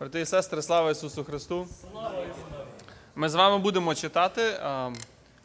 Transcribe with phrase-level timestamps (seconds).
[0.00, 1.66] Брати і сестри, слава Ісусу Христу!
[3.14, 4.60] Ми з вами будемо читати.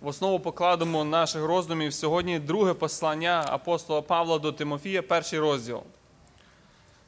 [0.01, 5.81] В основу покладемо наших роздумів сьогодні друге послання апостола Павла до Тимофія, перший розділ.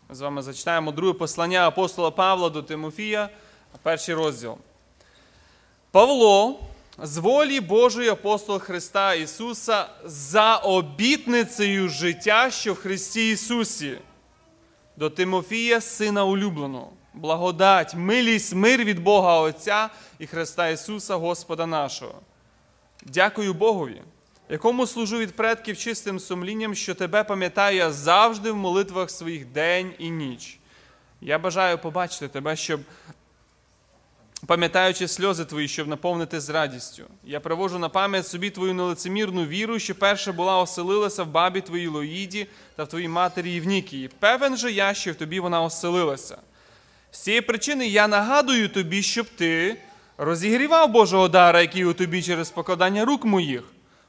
[0.09, 3.29] Ми з вами зачитаємо друге послання апостола Павла до Тимофія,
[3.81, 4.57] перший розділ.
[5.91, 6.59] Павло,
[7.03, 13.97] з волі Божої апостол Христа Ісуса, за обітницею життя, що в Христі Ісусі
[14.97, 22.21] до Тимофія, сина улюбленого, благодать, милість, мир від Бога Отця і Христа Ісуса, Господа нашого.
[23.05, 24.01] Дякую Богові,
[24.49, 29.93] якому служу від предків чистим сумлінням, що тебе пам'ятаю я завжди в молитвах своїх день
[29.99, 30.59] і ніч.
[31.21, 32.79] Я бажаю побачити тебе, щоб,
[34.45, 37.03] пам'ятаючи сльози твої, щоб наповнити з радістю.
[37.23, 41.87] Я привожу на пам'ять собі твою нелицемірну віру, що перша була оселилася в бабі твоїй
[41.87, 44.09] Лоїді та в твоїй матері Євнікії.
[44.19, 46.37] Певен же я, що в тобі вона оселилася.
[47.15, 49.77] З цієї причини я нагадую тобі, щоб ти
[50.17, 53.63] розігрівав Божого дара, який у тобі через покладання рук моїх,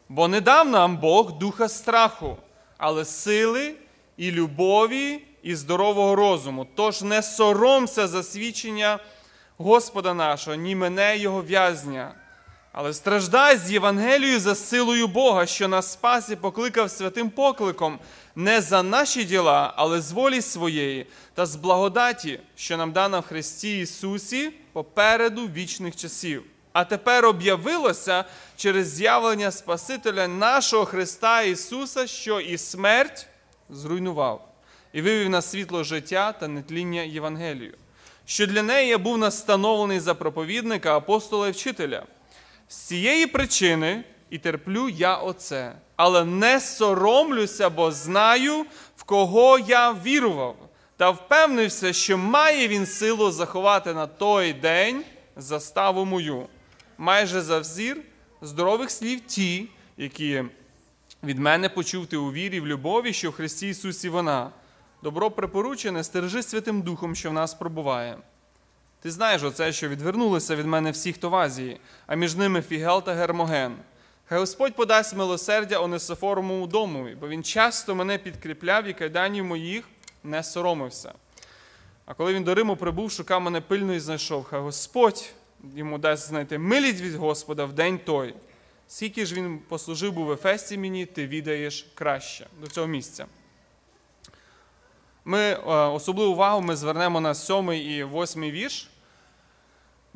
[0.09, 2.37] бо не дав нам Бог духа страху,
[2.79, 3.75] але сили
[4.17, 6.67] і любові і здорового розуму.
[6.75, 8.99] Тож не соромся засвідчення
[9.59, 12.15] Господа нашого, ні мене Його в'язня.
[12.79, 17.99] Але страждай з Євангелією за силою Бога, що нас спас і покликав святим покликом,
[18.35, 23.27] не за наші діла, але з волі своєї, та з благодаті, що нам дана в
[23.27, 26.45] Христі Ісусі попереду вічних часів.
[26.73, 28.25] А тепер об'явилося
[28.57, 33.27] через з'явлення Спасителя нашого Христа Ісуса, що і смерть
[33.71, 34.49] зруйнував,
[34.93, 37.75] і вивів на світло життя та нетління Євангелію,
[38.27, 42.03] що для неї я був настановлений за проповідника, апостола і вчителя.
[42.69, 49.93] З цієї причини і терплю я оце, але не соромлюся, бо знаю, в кого я
[49.93, 50.57] вірував,
[50.97, 55.05] та впевнився, що має він силу заховати на той день
[55.37, 56.47] заставу мою.
[56.99, 58.03] Майже за взір
[58.43, 60.45] здорових слів ті, які
[61.23, 64.51] від мене почув ти у вірі, в любові, що в Христі Ісусі вона.
[65.03, 68.19] Добро припоручене, стережи Святим Духом, що в нас пробуває.
[69.07, 73.03] Ти знаєш оце, що відвернулися від мене всі, хто в Азії, а між ними Фігел
[73.03, 73.77] та Гермоген.
[74.29, 79.89] Хай Господь подасть милосердя Онесофоровому домові, бо він часто мене підкріпляв і кайданів моїх
[80.25, 81.13] не соромився.
[82.07, 84.45] А коли він до Риму прибув, шукав мене пильно і знайшов.
[84.45, 85.31] Хай Господь
[85.75, 88.35] йому дасть знайти милість від Господа в день той.
[88.89, 93.27] Скільки ж він послужив був в Ефесті мені, ти відаєш краще до цього місця.
[95.25, 98.91] Ми е, особливу увагу ми звернемо на сьомий і восьмий вірш.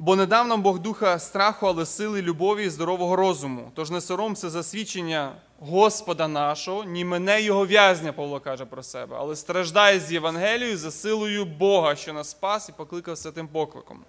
[0.02, 3.70] Бо не дав нам Бог духа страху, але сили, любові і здорового розуму.
[3.74, 9.16] Тож не соромся за свідчення Господа нашого, ні мене його в'язня, Павло каже про себе,
[9.18, 14.00] але страждає з Євангелією за силою Бога, що нас спас і покликав святим покликом.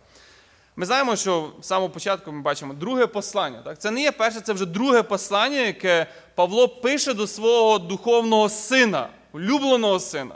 [0.75, 3.62] Ми знаємо, що в самому початку ми бачимо друге послання.
[3.62, 3.79] Так?
[3.79, 9.08] Це не є перше, це вже друге послання, яке Павло пише до свого духовного сина,
[9.34, 10.35] улюбленого сина.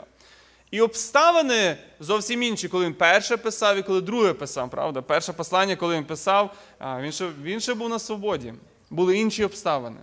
[0.76, 5.02] І обставини зовсім інші, коли він перше писав і коли друге писав, правда?
[5.02, 6.54] Перше послання, коли він писав,
[7.00, 8.54] він ще, він ще був на свободі.
[8.90, 9.96] Були інші обставини.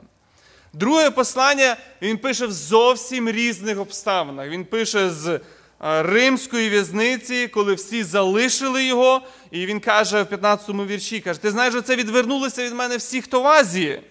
[0.74, 4.50] Друге послання він пише в зовсім різних обставинах.
[4.50, 5.40] Він пише з
[5.80, 11.74] римської в'язниці, коли всі залишили його, і він каже в 15-му вірші: каже, ти знаєш,
[11.84, 14.02] це відвернулися від мене всі, хто в Азії.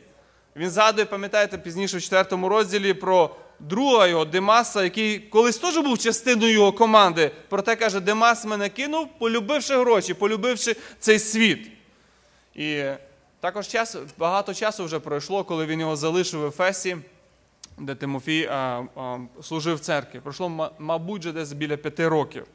[0.56, 5.98] Він згадує, пам'ятаєте, пізніше в 4 розділі про друга його Демаса, який колись теж був
[5.98, 7.30] частиною його команди.
[7.48, 11.70] Проте каже, Демас мене кинув, полюбивши гроші, полюбивши цей світ.
[12.54, 12.84] І
[13.40, 16.96] також час, багато часу вже пройшло, коли він його залишив в Ефесі,
[17.78, 20.20] де Тимофій а, а, служив в церкві.
[20.20, 22.46] Пройшло, мабуть, вже десь біля п'яти років.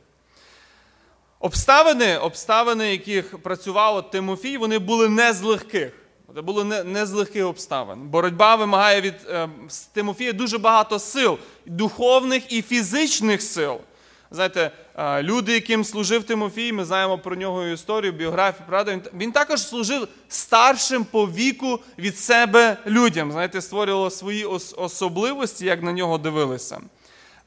[1.39, 6.06] Обставини, обставини, яких працював Тимофій, вони були не з легких.
[6.35, 7.99] Це було не, не з легких обставин.
[7.99, 9.49] Боротьба вимагає від е,
[9.93, 13.77] Тимофія дуже багато сил, духовних і фізичних сил.
[14.31, 19.31] Знаєте, е, люди, яким служив Тимофій, ми знаємо про нього історію, біографію, правда, він, він
[19.31, 23.31] також служив старшим по віку від себе людям.
[23.31, 26.79] Знаєте, створювало свої ос, особливості, як на нього дивилися,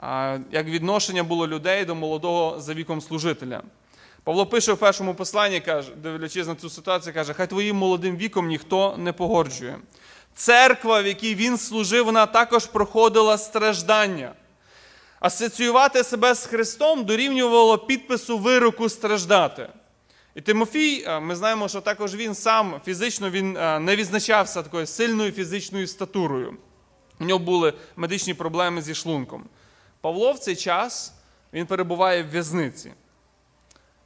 [0.02, 3.62] е, як відношення було людей до молодого за віком служителя.
[4.30, 8.46] Павло пише в першому посланні, каже, дивлячись на цю ситуацію, каже, хай твоїм молодим віком
[8.46, 9.78] ніхто не погоджує.
[10.34, 14.32] Церква, в якій він служив, вона також проходила страждання.
[15.20, 19.68] Асоціювати себе з Христом дорівнювало підпису вироку страждати.
[20.34, 23.52] І Тимофій, ми знаємо, що також він сам фізично він
[23.84, 26.56] не відзначався такою сильною фізичною статурою.
[27.20, 29.44] У нього були медичні проблеми зі шлунком.
[30.00, 31.14] Павло в цей час
[31.52, 32.92] він перебуває в в'язниці.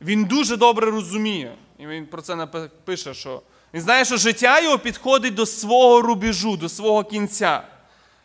[0.00, 1.54] Він дуже добре розуміє.
[1.78, 2.48] І він про це
[2.84, 3.42] пише, що
[3.74, 7.62] він знає, що життя його підходить до свого рубежу, до свого кінця.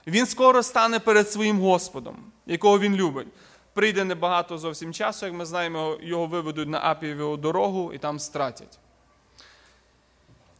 [0.07, 3.27] Він скоро стане перед своїм Господом, якого він любить.
[3.73, 8.79] Прийде небагато зовсім часу, як ми знаємо, його виведуть на Апієву дорогу і там стратять.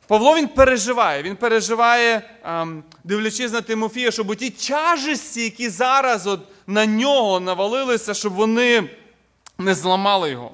[0.08, 6.40] Павло він переживає, він переживає, ем, дивлячись на Тимофія, щоб ті тяжесті, які зараз от
[6.68, 8.90] на нього навалилися, щоб вони
[9.58, 10.52] не зламали його.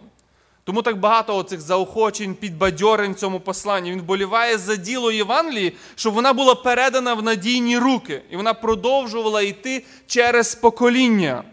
[0.65, 3.91] Тому так багато оцих заохочень, підбадьорень цьому посланні.
[3.91, 9.41] Він боліває за діло Євангелії, щоб вона була передана в надійні руки, і вона продовжувала
[9.41, 11.43] йти через покоління.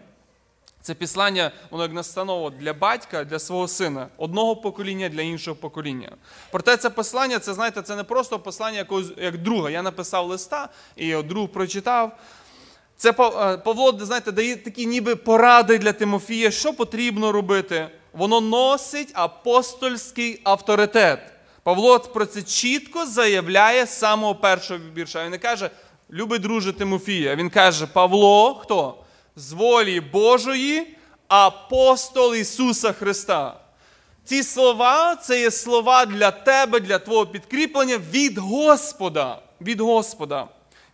[0.82, 6.12] Це післання, воно як настаново для батька, для свого сина, одного покоління для іншого покоління.
[6.50, 9.70] Проте це послання, це знаєте, це не просто послання якогось як друга.
[9.70, 12.18] Я написав листа і його друг прочитав.
[12.96, 13.12] Це е,
[13.56, 17.88] Павло, знаєте, дає такі ніби поради для Тимофія, що потрібно робити.
[18.12, 21.20] Воно носить апостольський авторитет.
[21.62, 25.24] Павло про це чітко заявляє з самого першого вірша.
[25.24, 25.70] Він не каже,
[26.10, 27.36] любий друже Тимофія.
[27.36, 29.02] Він каже, Павло, хто?
[29.36, 30.96] з волі Божої,
[31.28, 33.60] апостол Ісуса Христа.
[34.24, 39.38] Ці слова це є слова для тебе, для твого підкріплення від Господа.
[39.60, 40.42] Від Господа.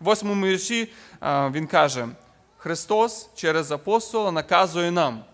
[0.01, 0.93] В восьмому вірші
[1.23, 2.09] він каже:
[2.57, 5.25] Христос через апостола наказує нам.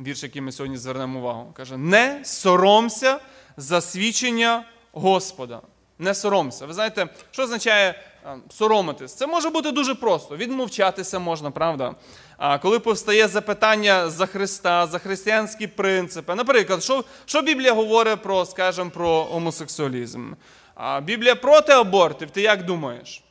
[0.00, 1.52] Вірш, який ми сьогодні звернемо увагу.
[1.56, 3.18] Каже: не соромся
[3.56, 5.60] засвідчення Господа.
[5.98, 6.66] Не соромся.
[6.66, 8.02] Ви знаєте, що означає
[8.50, 9.14] соромитись.
[9.14, 10.36] Це може бути дуже просто.
[10.36, 11.94] Відмовчатися можна, правда?
[12.36, 16.34] А коли повстає запитання за Христа, за християнські принципи.
[16.34, 20.32] Наприклад, що що Біблія говорить про, скажімо, про гомосексуалізм?
[20.74, 23.22] А Біблія проти абортів, ти як думаєш?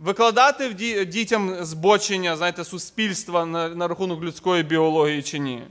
[0.00, 0.68] Викладати
[1.04, 5.62] дітям збочення, знаєте, суспільства на, на рахунок людської біології чи ні?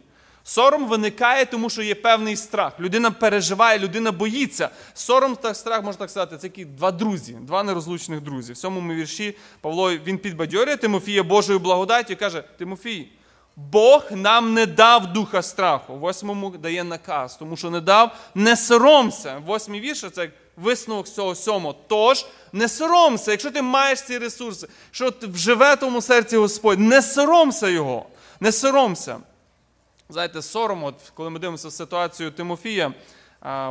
[0.44, 2.80] Сором виникає, тому що є певний страх.
[2.80, 4.70] Людина переживає, людина боїться.
[4.94, 8.54] Сором та страх, можна так сказати, це які два друзі, два нерозлучних друзі.
[8.54, 13.08] В сьомому вірші Павло він підбадьорює Тимофія Божою благодаттю і каже: Тимофій,
[13.56, 15.96] Бог нам не дав духа страху.
[15.96, 19.42] Восьмому дає наказ, тому що не дав, не соромся.
[19.46, 21.76] Восьмий вірш це висновок цього сьомого.
[21.88, 27.02] Тож не соромся, якщо ти маєш ці ресурси, що вживе в тому серці Господь, не
[27.02, 28.06] соромся його,
[28.40, 29.18] не соромся.
[30.10, 32.94] Знаєте, сором, от, коли ми дивимося ситуацію Тимофія,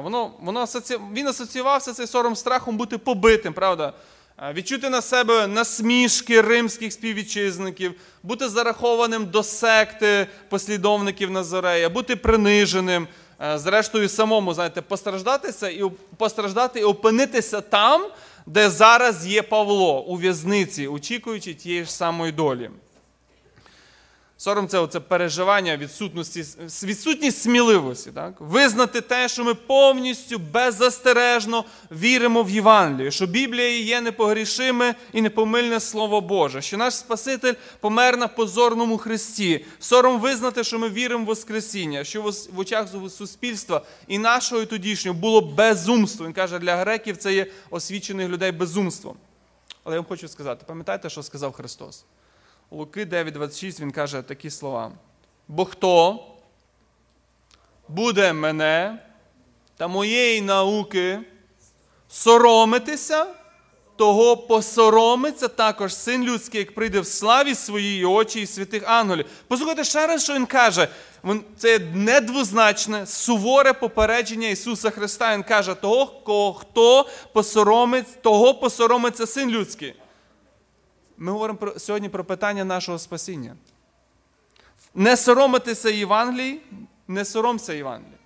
[0.02, 0.98] воно, воно асоці...
[1.12, 3.92] він асоціювався цей сором страхом бути побитим, правда?
[4.52, 13.08] Відчути на себе насмішки римських співвітчизників, бути зарахованим до секти послідовників Назарея, бути приниженим,
[13.54, 15.82] зрештою, самому, знаєте, постраждатися і
[16.16, 18.06] постраждати і опинитися там,
[18.46, 22.70] де зараз є Павло у в'язниці, очікуючи тієї ж самої долі.
[24.36, 26.44] Сором це оце переживання відсутності,
[26.82, 28.10] відсутність сміливості.
[28.10, 28.34] Так?
[28.38, 35.80] Визнати те, що ми повністю беззастережно віримо в Євангелію, що Біблія є непогрішиме і непомильне
[35.80, 39.64] Слово Боже, що наш Спаситель помер на позорному Христі.
[39.78, 42.22] Сором визнати, що ми віримо в Воскресіння, що
[42.52, 46.26] в очах суспільства і нашого і тодішнього було безумство.
[46.26, 49.16] Він каже, для греків це є освічених людей безумством.
[49.84, 52.04] Але я вам хочу сказати, пам'ятаєте, що сказав Христос?
[52.70, 54.92] Луки 9,26 він каже такі слова.
[55.48, 56.24] Бо хто
[57.88, 58.98] буде мене
[59.76, 61.20] та моєї науки
[62.08, 63.26] соромитися,
[63.96, 69.26] того посоромиться також син людський, як прийде в славі своїй очі і святих ангелів.
[69.48, 70.88] Послухайте ще раз, що він каже.
[71.58, 75.34] Це недвозначне, суворе попередження Ісуса Христа.
[75.34, 79.94] Він каже, того, хто посоромить, того посоромиться син людський.
[81.18, 83.56] Ми говоримо про, сьогодні про питання нашого спасіння.
[84.94, 86.60] Не соромитися Євангелії,
[87.08, 88.18] не соромся Євангелії.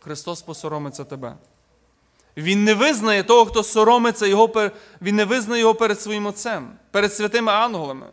[0.00, 1.36] Христос посоромиться тебе.
[2.36, 4.70] Він не визнає того, хто соромиться, його,
[5.02, 8.06] він не визнає його перед своїм Отцем, перед святими ангелами.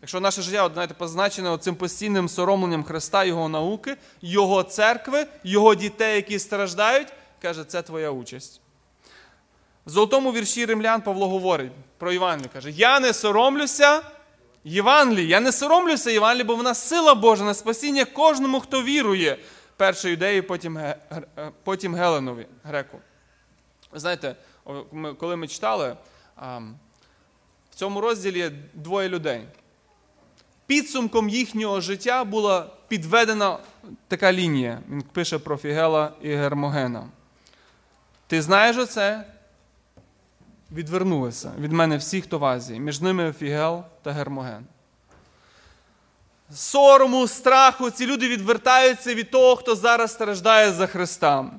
[0.00, 5.74] Якщо наше життя от, знаєте, позначене цим постійним соромленням Христа, Його науки, Його церкви, Його
[5.74, 7.08] дітей, які страждають,
[7.42, 8.60] каже, це твоя участь.
[9.86, 12.50] В золотому вірші римлян Павло говорить про Євангелію.
[12.52, 14.02] Каже, я не соромлюся
[14.64, 19.38] Євангелії, я не соромлюся Євангелії, бо вона сила Божа на спасіння кожному, хто вірує.
[19.76, 20.80] Перший юдеї, потім
[21.64, 22.98] потім Геленові, греку.
[23.92, 24.36] Ви знаєте,
[25.18, 25.96] коли ми читали,
[27.70, 29.44] в цьому розділі двоє людей.
[30.66, 33.58] Підсумком їхнього життя була підведена
[34.08, 34.82] така лінія.
[34.90, 37.06] Він пише про Фігела і Гермогена.
[38.26, 39.24] Ти знаєш оце?
[40.72, 44.66] Відвернулися від мене всі, хто в Азії, між ними Фігел та Гермоген.
[46.54, 51.50] сорому, страху, ці люди відвертаються від того, хто зараз страждає за Христа.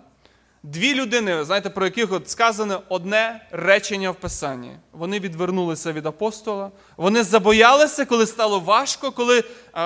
[0.64, 4.72] Дві людини, знаєте, про яких от сказано одне речення в Писанні.
[4.92, 9.44] Вони відвернулися від апостола, вони забоялися, коли стало важко, коли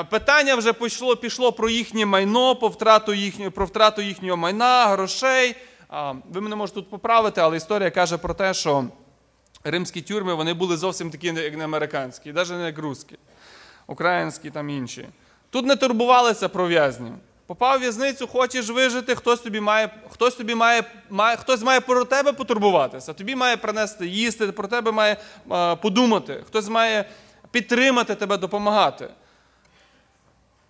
[0.09, 5.55] питання вже пішло пішло про їхнє майно, про втрату їхнього, про втрату їхнього майна, грошей.
[6.29, 8.85] Ви мене можете тут поправити, але історія каже про те, що
[9.63, 13.17] римські тюрми вони були зовсім такі, як не американські, навіть не як русські,
[13.87, 15.07] українські там інші.
[15.49, 17.13] Тут не турбувалися про в'язнів.
[17.45, 22.05] Попав в в'язницю, хочеш вижити, хтось тобі має, хтось тобі має, має, хтось має про
[22.05, 25.17] тебе потурбуватися, тобі має принести їсти, про тебе має
[25.49, 27.05] а, подумати, хтось має
[27.51, 29.09] підтримати тебе, допомагати.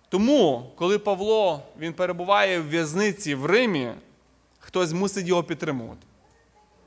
[0.08, 3.92] Тому, коли Павло він перебуває в в'язниці в Римі,
[4.58, 6.06] хтось мусить його підтримувати.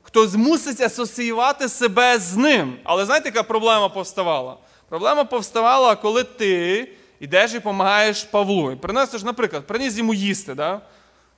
[0.08, 2.76] Хтось мусить асоціювати себе з ним.
[2.84, 4.56] Але знаєте, яка проблема повставала?
[4.88, 6.88] Проблема повставала, коли ти
[7.20, 8.72] ідеш і допомагаєш Павлу.
[8.72, 10.54] І приносиш, наприклад, приніс йому їсти.
[10.54, 10.80] Да?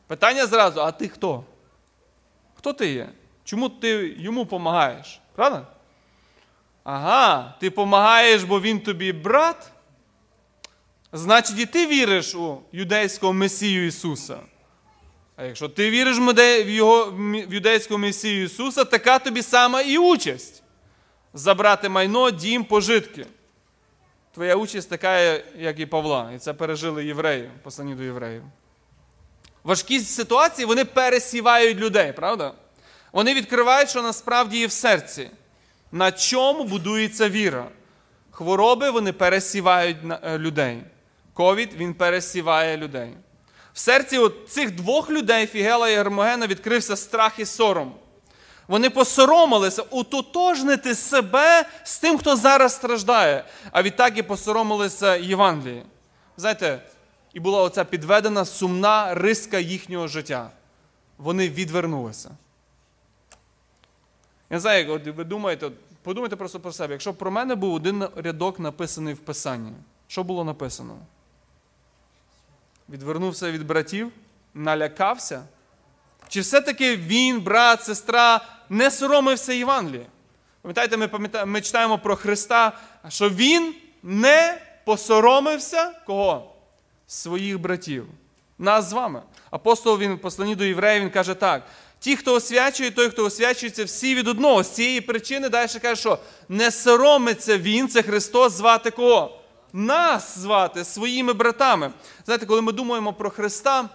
[0.07, 1.45] Питання зразу: а ти хто?
[2.55, 3.09] Хто ти є?
[3.45, 5.21] Чому ти йому допомагаєш?
[5.35, 5.67] Правда?
[6.85, 9.71] Ага, ти допомагаєш, бо він тобі брат.
[11.13, 14.39] Значить, і ти віриш у юдейського Месію Ісуса.
[15.41, 20.63] А якщо ти віриш в його в юдейського Месію Ісуса, така тобі сама і участь
[21.35, 23.27] забрати майно, дім, пожитки.
[24.35, 25.19] Твоя участь така,
[25.59, 26.33] як і Павла.
[26.37, 28.43] І це пережили євреї, послані до євреїв.
[29.65, 32.53] Важкі ситуації вони пересівають людей, правда?
[33.13, 35.31] Вони відкривають, що насправді є в серці.
[35.93, 37.67] На чому будується віра?
[38.31, 40.83] Хвороби вони пересівають е, людей.
[41.33, 43.13] Ковід він пересіває людей.
[43.73, 47.95] В серці от цих двох людей, Фігела і Гермогена, відкрився страх і сором.
[48.69, 53.45] Вони посоромилися утотожнити себе з тим, хто зараз страждає.
[53.73, 55.83] А відтак і посоромилися Євангелії.
[56.37, 56.83] Знаєте,
[57.35, 60.51] і була оця підведена сумна риска їхнього життя.
[61.19, 62.31] Вони відвернулися.
[64.51, 65.71] Я не знаю, як ви думаєте,
[66.03, 66.93] подумайте просто про себе.
[66.93, 69.73] Якщо про мене був один рядок написаний в Писанні,
[70.07, 70.99] що було написано?
[72.91, 74.13] Відвернувся від братів,
[74.55, 75.43] налякався.
[76.29, 80.07] Чи все-таки він, брат, сестра, не соромився Євангелія?
[80.63, 81.11] Пам'ятаєте, ми
[81.47, 82.73] ми читаємо про Христа,
[83.09, 86.55] що Він не посоромився кого?
[87.07, 88.07] Своїх братів.
[88.59, 89.23] Нас з вами.
[89.51, 91.63] Апостол він послані до євреїв, він каже так:
[91.99, 94.63] ті, хто освячує, той, хто освячується, всі від одного.
[94.63, 96.19] З цієї причини далі каже, що
[96.49, 99.40] не соромиться Він, це Христос звати кого?
[99.73, 101.93] Нас звати своїми братами.
[102.25, 103.89] Знаєте, коли ми думаємо про Христа,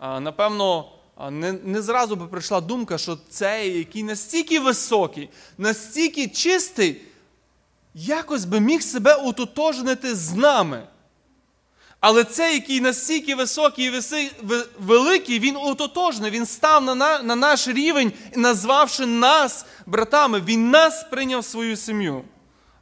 [0.00, 0.92] напевно,
[1.30, 7.00] не не зразу би прийшла думка, що цей, який настільки високий, настільки чистий,
[7.94, 10.86] якось би міг себе утотожнити з нами.
[12.00, 14.30] Але цей, який настільки високий і
[14.78, 21.06] великий, він утотожний, він став на, на, на наш рівень, назвавши нас братами, він нас
[21.10, 22.24] прийняв в свою сім'ю.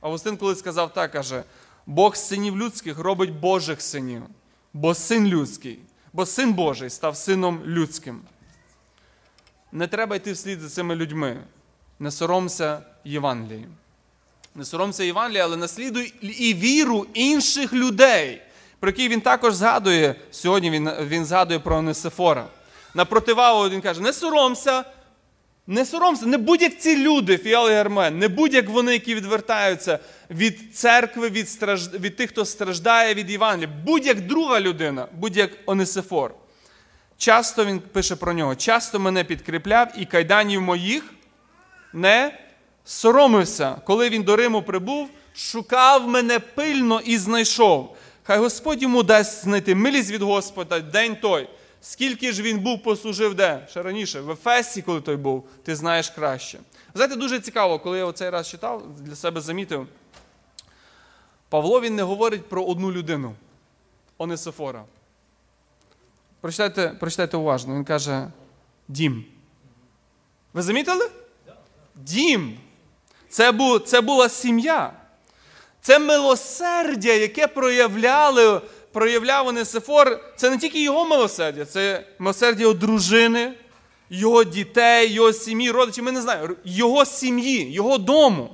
[0.05, 1.43] Августин колись сказав так, каже:
[1.87, 4.23] Бог синів людських робить Божих синів,
[4.73, 5.79] бо син людський
[6.15, 8.21] бо син Божий став сином людським.
[9.73, 11.37] Не треба йти вслід за цими людьми.
[11.99, 13.67] Не соромся Євангелії.
[14.55, 18.43] Не соромся Євангелії, але наслідуй і віру інших людей,
[18.81, 20.15] про які він також згадує.
[20.31, 22.47] Сьогодні він він згадує про Несифора.
[22.95, 24.85] На противагу він каже: не соромся,
[25.67, 29.99] не соромся, не будь-як ці люди, Фіал і Гермен, не будь-як вони, які відвертаються
[30.31, 31.95] від церкви, від страж...
[31.95, 33.77] від тих, хто страждає від Євангелія.
[33.85, 36.35] Будь-як друга людина, будь-як Онисифор.
[37.19, 41.15] Часто він пише про нього, часто мене підкріпляв і кайданів моїх
[41.93, 42.39] не
[42.85, 43.77] соромився.
[43.85, 47.97] Коли він до Риму прибув, шукав мене пильно і знайшов.
[48.23, 51.49] Хай Господь йому дасть знайти милість від Господа день той.
[51.87, 53.67] Скільки ж він був, послужив де?
[53.71, 56.59] Ще раніше, в Ефесі, коли той був, ти знаєш краще.
[56.95, 59.87] Знаєте, дуже цікаво, коли я оцей раз читав, для себе замітив.
[61.49, 63.35] Павло він не говорить про одну людину,
[64.19, 64.85] Онисифора.
[66.41, 68.31] Прочитайте прочитайте уважно, він каже
[68.89, 69.25] дім.
[70.53, 71.11] Ви замітили?
[71.95, 72.59] Дім.
[73.29, 74.93] Це, бу, це була сім'я.
[75.81, 78.61] Це милосердя, яке проявляли
[78.95, 83.53] проявляв Онесифор, це не тільки його милосердя, це милосердя його дружини,
[84.11, 88.51] його дітей, його сім'ї, родичів, ми не знаємо, його сім'ї, його дому.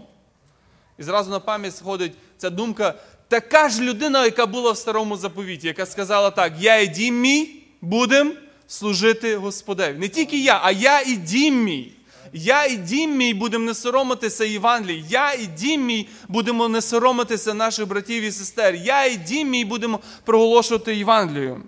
[0.98, 2.94] І зразу на пам'ять сходить ця думка,
[3.28, 7.62] така ж людина, яка була в старому заповіті, яка сказала так: Я і дім мій
[7.80, 8.32] будемо
[8.66, 9.98] служити Господеві.
[9.98, 11.92] Не тільки я, а я і дім мій.
[12.32, 15.04] Я і дім мій будемо не соромитися Євангелії.
[15.08, 18.74] Я і дім мій будемо не соромитися наших братів і сестер.
[18.74, 21.62] Я і дім мій будемо проголошувати Євангелію.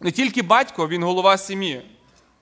[0.00, 1.82] Не тільки батько, він голова сім'ї.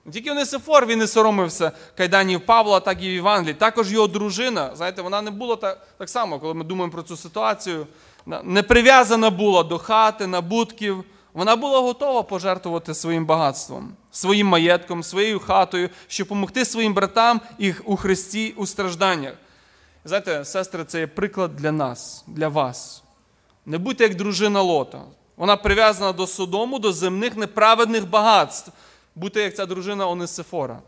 [0.05, 3.53] Не тільки Онисифор він не соромився кайданів Павла, так і в Євангелії.
[3.53, 4.75] Також його дружина.
[4.75, 7.87] Знаєте, вона не була так, так само, коли ми думаємо про цю ситуацію.
[8.43, 11.03] Не прив'язана була до хати, набутків.
[11.35, 17.81] Вона була готова пожертвувати своїм багатством, своїм маєтком, своєю хатою, щоб допомогти своїм братам їх
[17.85, 19.33] у Христі у стражданнях.
[20.05, 23.03] Знаєте, сестри, це є приклад для нас, для вас.
[23.65, 25.01] Не будьте як дружина Лота.
[25.37, 28.71] Вона прив'язана до Содому, до земних неправедних багатств.
[29.15, 30.79] Будьте як ця дружина Онисифора.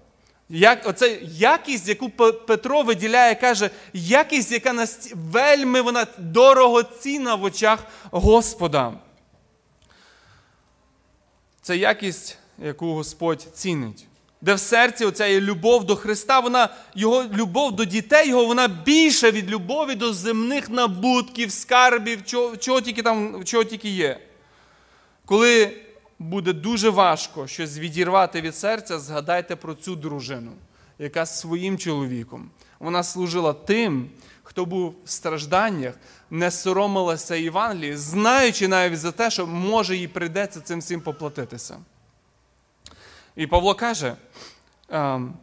[0.50, 2.10] Як, Оце якість, яку
[2.48, 5.14] Петро виділяє, каже, якість, яка наст...
[5.16, 7.80] вельми вона дорогоцінна в очах
[8.12, 8.94] Господа.
[11.68, 14.08] Це якість, яку Господь цінить.
[14.42, 18.68] Де в серці оця є любов до Христа, вона, його любов до дітей, його вона
[18.68, 24.20] більша від любові до земних набутків, скарбів, чого, чого тільки там, чого тільки є.
[25.26, 25.72] Коли
[26.20, 30.52] буде дуже важко щось відірвати від серця, згадайте про цю дружину,
[31.00, 32.50] яка своїм чоловіком.
[32.80, 34.10] Вона служила тим,
[34.58, 35.94] хто був в стражданнях,
[36.30, 41.78] не соромилася Євангелії, знаючи навіть за те, що може їй прийдеться цим всім поплатитися.
[43.36, 44.16] І Павло каже:
[44.90, 45.34] ем,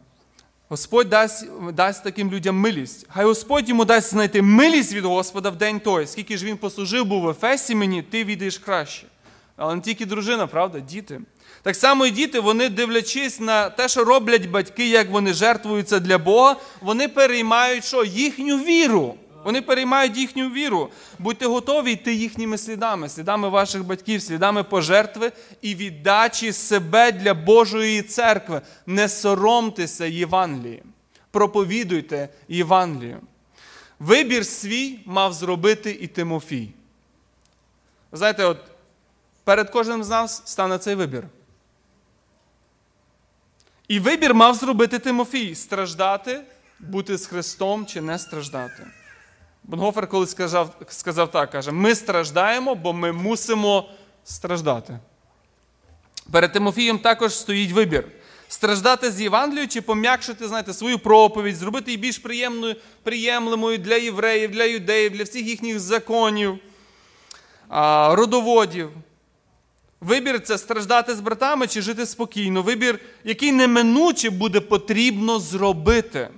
[0.69, 3.05] Господь дасть дасть таким людям милість.
[3.09, 7.05] Хай Господь йому дасть знайти милість від Господа в день той, скільки ж він послужив
[7.05, 9.07] був в Ефесі мені, ти відаєш краще.
[9.55, 11.21] Але не тільки дружина, правда, діти.
[11.65, 16.17] Так само і діти, вони, дивлячись на те, що роблять батьки, як вони жертвуються для
[16.17, 18.03] Бога, вони переймають що?
[18.03, 19.15] їхню віру.
[19.43, 20.89] Вони переймають їхню віру.
[21.19, 25.31] Будьте готові йти їхніми слідами, слідами ваших батьків, слідами пожертви
[25.61, 28.61] і віддачі себе для Божої церкви.
[28.85, 30.83] Не соромтеся Євангелії.
[31.31, 33.17] Проповідуйте Євангелію.
[33.99, 36.69] Вибір свій мав зробити і Тимофій.
[38.11, 38.57] Знаєте, от
[39.43, 41.23] перед кожним з нас стане цей вибір.
[43.87, 46.41] І вибір мав зробити Тимофій страждати,
[46.79, 48.87] бути з Христом чи не страждати.
[49.63, 53.89] Бонгофер колись сказав сказав так, каже, ми страждаємо, бо ми мусимо
[54.23, 54.99] страждати.
[56.31, 58.07] Перед Тимофієм також стоїть вибір.
[58.47, 64.51] Страждати з Євангелією чи пом'якшити знаєте, свою проповідь, зробити її більш приємною, приємлимою для євреїв,
[64.51, 66.59] для юдеїв, для всіх їхніх законів,
[68.09, 68.89] родоводів.
[70.05, 72.61] Вибір це страждати з братами чи жити спокійно.
[72.61, 76.29] Вибір, який неминуче буде потрібно зробити.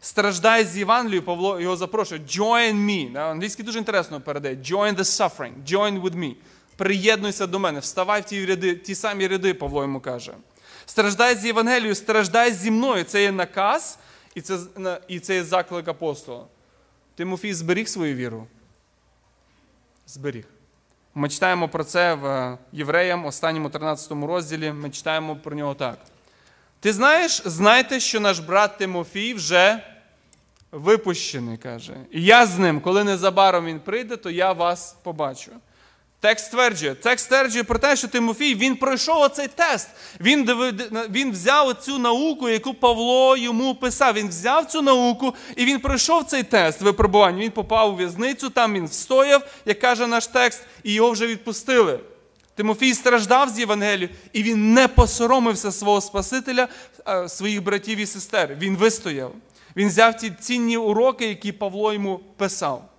[0.00, 2.20] Страждай з Євангелією, Павло його запрошує.
[2.20, 3.18] Join me.
[3.18, 4.54] Англійський дуже інтересно передає.
[4.54, 5.52] Join the suffering.
[5.68, 6.34] Join with me.
[6.76, 7.80] Приєднуйся до мене.
[7.80, 10.32] Вставай в ті ряди, ті самі ряди, Павло йому каже.
[10.86, 13.04] Страждай з Євангелією, страждай зі мною.
[13.04, 13.98] Це є наказ,
[14.34, 14.58] і це
[15.08, 16.46] і це є заклик апостола.
[17.14, 18.46] Тимофій зберіг свою віру.
[20.06, 20.44] Зберіг.
[21.14, 24.72] Ми читаємо про це в Євреям, останньому 13 розділі.
[24.72, 25.98] Ми читаємо про нього так.
[26.80, 29.82] Ти знаєш, знайте, що наш брат Тимофій вже
[30.72, 31.96] випущений, каже.
[32.10, 35.52] І я з ним, коли незабаром він прийде, то я вас побачу.
[36.22, 39.88] Текст стверджує, текст стверджує про те, що Тимофій він пройшов оцей тест.
[40.20, 40.44] Він
[41.10, 44.14] він взяв цю науку, яку Павло йому писав.
[44.14, 47.42] Він взяв цю науку і він пройшов цей тест випробування.
[47.42, 52.00] Він попав у в'язницю, там він встояв, як каже наш текст, і його вже відпустили.
[52.54, 56.68] Тимофій страждав з Євангелію, і він не посоромився свого Спасителя,
[57.28, 58.56] своїх братів і сестер.
[58.60, 59.32] Він вистояв.
[59.76, 62.91] Він взяв ті цінні уроки, які Павло йому писав.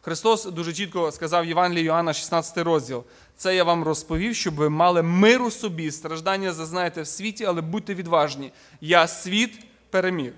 [0.00, 3.04] Христос дуже чітко сказав Євангелії Йоанна, 16 розділ.
[3.36, 7.94] Це я вам розповів, щоб ви мали миру собі, страждання зазнаєте в світі, але будьте
[7.94, 8.52] відважні.
[8.80, 9.58] Я світ
[9.90, 10.32] переміг.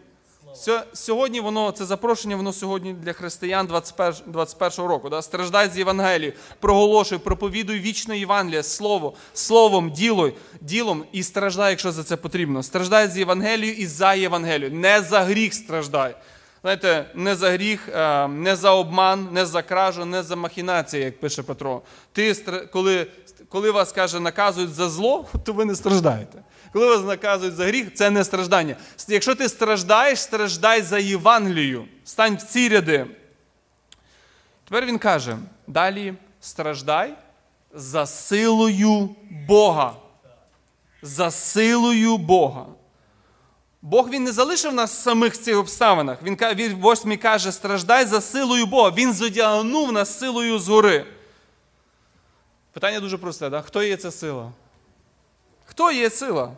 [0.92, 5.08] Сьогодні воно, це запрошення, воно сьогодні для християн 21 21 року.
[5.08, 5.22] Да?
[5.22, 12.04] Страждай з Євангелії, проголошуй, проповідуй вічне Євангеліє, слово, словом, ділом, ділом і страждай, якщо за
[12.04, 12.62] це потрібно.
[12.62, 14.70] Страждай з Євангелією і за Євангелію.
[14.70, 16.14] Не за гріх страждай.
[16.62, 17.88] Знаєте, не за гріх,
[18.28, 21.82] не за обман, не за кражу, не за махінації, як пише Петро.
[22.12, 22.34] Ти,
[22.72, 23.06] коли,
[23.48, 26.42] коли вас каже, наказують за зло, то ви не страждаєте.
[26.72, 28.76] Коли вас наказують за гріх, це не страждання.
[29.08, 31.84] Якщо ти страждаєш, страждай за Євангелію.
[32.04, 33.06] Стань в ці ряди.
[34.64, 37.14] Тепер він каже: далі страждай
[37.74, 39.92] за силою Бога.
[41.02, 42.66] За силою Бога.
[43.82, 46.22] Бог він не залишив нас самих в цих обставинах.
[46.22, 48.90] Він він восьмій каже, страждай за силою Бога.
[48.96, 51.06] Він зодягнув нас силою згори.
[52.72, 53.62] Питання дуже просте, да?
[53.62, 54.52] хто є ця сила?
[55.64, 56.52] Хто є сила?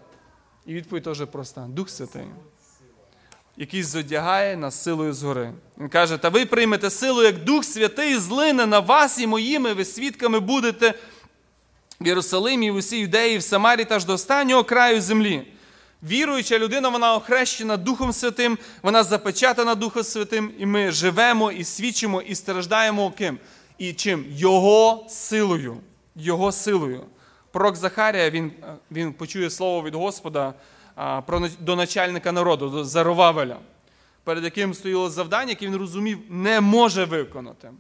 [0.66, 1.61] І відповідь теж проста.
[1.61, 2.26] Дух Святий.
[3.56, 5.52] який зодягає нас силою згори.
[5.78, 9.85] Він каже: Та ви приймете силу, як Дух Святий злине на вас і моїми, ви
[9.85, 10.94] свідками будете
[12.00, 15.46] в Єрусалимі, в усій юдеї, в Самарі та ж до останнього краю землі.
[16.02, 22.22] Віруюча людина, вона охрещена Духом Святим, вона запечатана Духом Святим, і ми живемо і свідчимо,
[22.22, 23.38] і страждаємо ким?
[23.78, 24.24] І чим?
[24.28, 25.76] Його силою.
[26.16, 27.04] Його силою.
[27.52, 28.52] Пророк Захарія він,
[28.90, 30.54] він почує слово від Господа
[30.94, 33.56] а, про, до начальника народу, до Заровавеля,
[34.24, 37.70] перед яким стояло завдання, яке він розумів, не може виконати.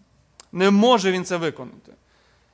[0.52, 1.92] Не може він це виконати.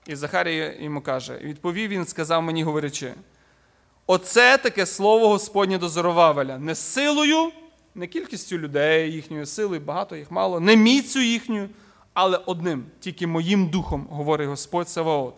[0.07, 3.15] І Захарія йому каже: відповів він, сказав мені, говорячи.
[4.11, 6.59] Оце таке слово Господнє до Зоровавеля.
[6.59, 7.51] Не силою,
[7.95, 11.69] не кількістю людей, їхньої сили, багато їх мало, не міцю їхньою,
[12.15, 15.35] але одним, тільки моїм духом, говорить Господь Саваот.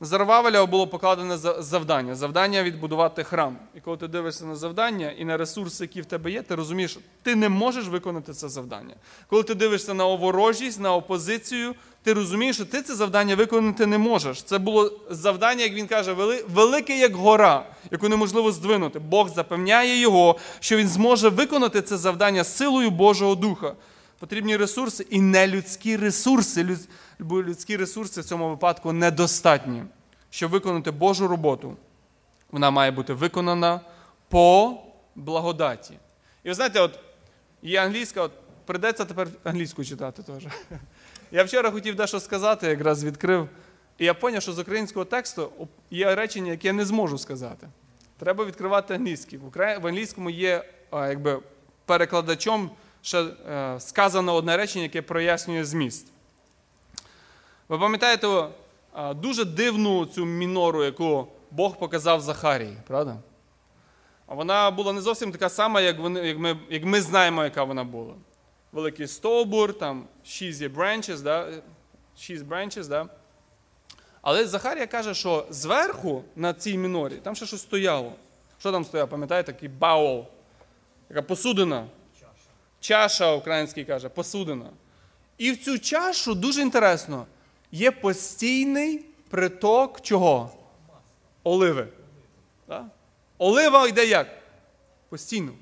[0.00, 2.14] На Зарвавеля було покладене завдання.
[2.14, 3.56] Завдання відбудувати храм.
[3.74, 6.98] І коли ти дивишся на завдання і на ресурси, які в тебе є, ти розумієш,
[7.22, 8.94] ти не можеш виконати це завдання.
[9.28, 13.98] Коли ти дивишся на оворожість, на опозицію, ти розумієш, що ти це завдання виконати не
[13.98, 14.42] можеш.
[14.42, 16.12] Це було завдання, як він каже,
[16.48, 18.98] велике як гора, яку неможливо здвинути.
[18.98, 23.72] Бог запевняє його, що він зможе виконати це завдання силою Божого Духа.
[24.18, 26.78] Потрібні ресурси і не людські ресурси.
[27.18, 29.82] Бо людські ресурси в цьому випадку недостатні.
[30.30, 31.76] Щоб виконати Божу роботу,
[32.50, 33.80] вона має бути виконана
[34.28, 34.76] по
[35.14, 35.94] благодаті.
[36.44, 36.98] І ви знаєте, от
[37.62, 38.32] є англійська, от
[38.66, 40.46] придеться тепер англійську читати теж.
[41.32, 43.48] Я вчора хотів дещо сказати, якраз відкрив.
[43.98, 45.52] І я зрозумів, що з українського тексту
[45.90, 47.68] є речення, яке я не зможу сказати.
[48.18, 49.38] Треба відкривати англійський.
[49.54, 51.40] В англійському є якби,
[51.84, 52.70] перекладачом
[53.06, 56.06] ще е, сказано одне речення, яке прояснює зміст.
[57.68, 58.48] Ви пам'ятаєте
[59.14, 63.16] дуже дивну цю мінору, яку Бог показав Захарії, правда?
[64.26, 67.64] А вона була не зовсім така сама, як вони, як, ми як ми знаємо, яка
[67.64, 68.14] вона була.
[68.72, 71.48] Великий стовбур, там шість є branches, да?
[72.18, 73.08] шість branches, да?
[74.22, 78.12] Але Захарія каже, що зверху на цій мінорі там ще щось стояло.
[78.58, 80.24] Що там стояло, пам'ятаєте, такий баул,
[81.08, 81.86] така посудина.
[82.86, 84.70] Чаша, український каже, посудина.
[85.38, 87.26] І в цю чашу дуже інтересно
[87.72, 90.50] є постійний приток чого?
[91.42, 91.88] Оливи.
[92.68, 92.84] Да?
[93.38, 94.28] Олива йде як?
[95.08, 95.52] Постійно.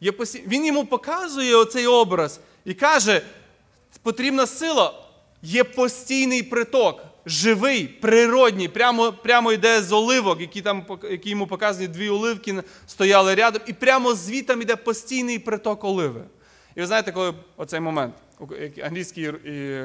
[0.00, 0.44] Є постій...
[0.46, 3.22] Він йому показує оцей образ і каже,
[4.02, 5.04] потрібна сила,
[5.42, 11.88] є постійний приток, живий, природній, прямо прямо йде з оливок, які там, які йому показані
[11.88, 16.24] дві оливки стояли рядом, і прямо звітом йде постійний приток оливи.
[16.74, 18.14] І ви знаєте, коли оцей момент,
[18.82, 19.84] англійський і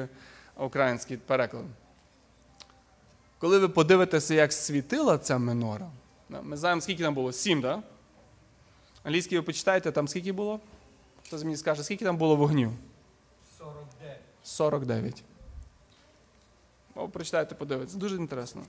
[0.56, 1.64] український переклад.
[3.38, 5.90] Коли ви подивитеся, як світила ця минора,
[6.28, 7.32] ми знаємо, скільки там було?
[7.32, 7.76] Сім, так?
[7.76, 7.82] Да?
[9.04, 10.60] Англійський ви почитаєте, там скільки було?
[11.26, 12.70] Хтось мені скаже, скільки там було вогнів?
[13.58, 14.18] 49.
[14.42, 15.24] 49.
[17.12, 17.98] Прочитайте, подивитися.
[17.98, 18.62] Дуже інтересно.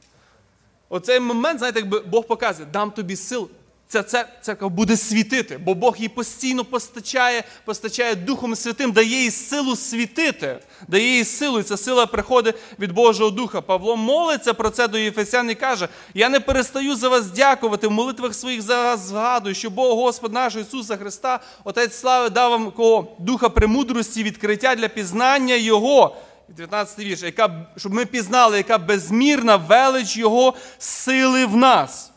[0.90, 3.50] Оцей момент, знаєте, якби Бог показує, дам тобі сил
[3.88, 9.76] ця церква буде світити, бо Бог їй постійно постачає, постачає Духом Святим, дає їй силу
[9.76, 13.62] світити, дає їй силу, і ця сила приходить від Божого Духа.
[13.62, 17.92] Павло молиться про це до Єфесян і каже: Я не перестаю за вас дякувати, в
[17.92, 22.72] молитвах своїх за вас згадую, що Бог Господь наш Ісуса Христа, Отець Слави, дав вам
[22.72, 23.08] кого?
[23.20, 26.16] Духа премудрості, відкриття для пізнання Його.
[26.58, 32.12] 19 вірш, яка, щоб ми пізнали, яка безмірна велич Його сили в нас.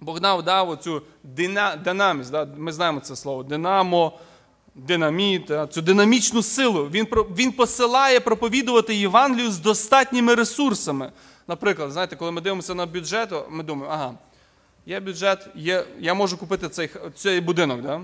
[0.00, 1.02] Бог нам дав оцю
[1.84, 2.48] динамість, да?
[2.56, 4.18] ми знаємо це слово, динамо,
[4.74, 6.88] динаміт, цю динамічну силу.
[6.88, 11.12] Він він посилає проповідувати Євангелію з достатніми ресурсами.
[11.48, 14.14] Наприклад, знаєте, коли ми дивимося на бюджет, ми думаємо, ага,
[14.86, 17.82] є бюджет, є, я можу купити цей цей будинок.
[17.82, 18.00] Да?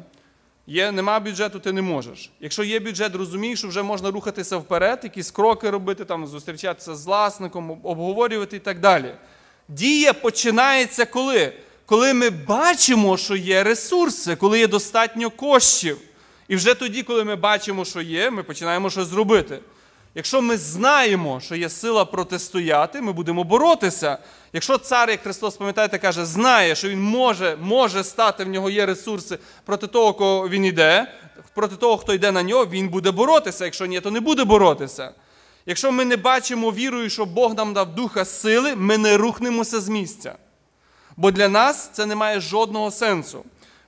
[0.66, 2.30] Є, Нема бюджету, ти не можеш.
[2.40, 7.06] Якщо є бюджет, розумієш, що вже можна рухатися вперед, якісь кроки робити, там, зустрічатися з
[7.06, 9.14] власником, обговорювати і так далі.
[9.68, 11.52] Дія починається коли?
[11.86, 15.98] коли ми бачимо, що є ресурси, коли є достатньо коштів.
[16.48, 19.58] І вже тоді, коли ми бачимо, що є, ми починаємо щось зробити.
[20.16, 24.18] Якщо ми знаємо, що є сила протистояти, ми будемо боротися.
[24.52, 28.86] Якщо цар, як Христос, пам'ятаєте, каже, знає, що він може може стати, в нього є
[28.86, 31.12] ресурси проти того, кого він йде,
[31.54, 33.64] проти того, хто йде на нього, він буде боротися.
[33.64, 35.10] Якщо ні, то не буде боротися.
[35.66, 39.88] Якщо ми не бачимо вірою, що Бог нам дав духа сили, ми не рухнемося з
[39.88, 40.34] місця.
[41.16, 43.44] Бо для нас це не має жодного сенсу.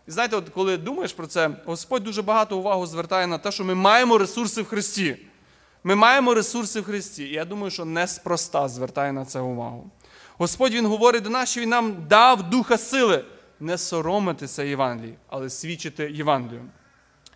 [0.09, 3.65] І знаєте, от коли думаєш про це, Господь дуже багато увагу звертає на те, що
[3.65, 5.17] ми маємо ресурси в Христі.
[5.89, 7.25] Ми маємо ресурси в Христі.
[7.25, 9.91] І я думаю, що неспроста звертає на це увагу.
[10.39, 13.25] Господь Він говорить до нас, що Він нам дав духа сили.
[13.61, 16.65] не соромитися Євангелії, але свідчити Євангелію.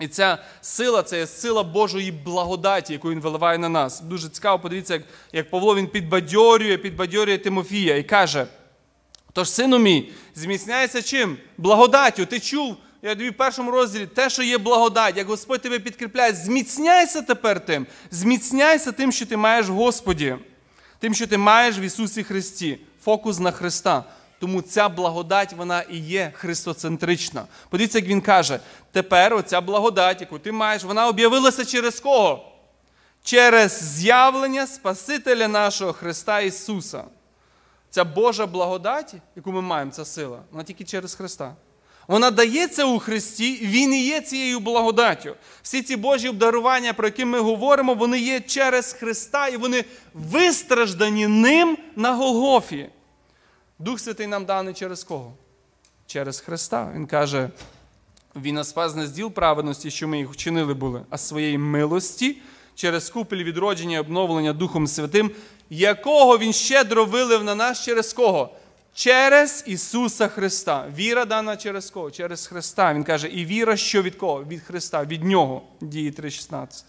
[0.01, 4.01] І ця сила це є сила Божої благодаті, яку він виливає на нас.
[4.01, 8.47] Дуже цікаво, подивіться, як, як Павло він підбадьорює, підбадьорює Тимофія і каже:
[9.33, 11.37] Тож, сину мій, зміцняється чим?
[11.59, 12.27] Благодаттю.
[12.27, 16.33] Ти чув, я тобі в першому розділі, те, що є благодать, як Господь тебе підкріпляє,
[16.33, 20.37] зміцняйся тепер тим, зміцняйся тим, що ти маєш в Господі,
[20.99, 22.79] тим, що ти маєш в Ісусі Христі.
[23.05, 24.05] Фокус на Христа.
[24.41, 27.45] Тому ця благодать, вона і є христоцентрична.
[27.71, 28.61] Подивіться, як він каже:
[28.93, 32.53] тепер оця благодать, яку ти маєш, вона об'явилася через кого?
[33.25, 37.05] Через з'явлення Спасителя нашого Христа Ісуса.
[37.91, 41.55] Ця Божа благодать, яку ми маємо, ця сила, вона тільки через Христа.
[42.09, 45.37] Вона дається у Христі, Він і є цією благодаттю.
[45.63, 49.85] Всі ці Божі обдарування, про які ми говоримо, вони є через Христа, і вони
[50.15, 52.89] вистраждані ним на Голгофі.
[53.79, 55.35] Дух Святий нам даний через кого?
[56.07, 56.93] Через Христа.
[56.95, 57.51] Він каже:
[58.37, 62.37] Він нас спас не з діл праведності, що ми їх вчинили були, а своєї милості
[62.75, 65.31] через купель відродження і обновлення Духом Святим,
[65.71, 68.55] якого Він щедро вилив на нас через кого?
[68.95, 70.87] Через Ісуса Христа.
[70.97, 72.11] Віра дана через кого?
[72.11, 72.95] Через Христа.
[72.95, 74.45] Він каже, і віра, що від кого?
[74.45, 75.63] Від Христа, від Нього.
[75.81, 76.85] Дії 3,16.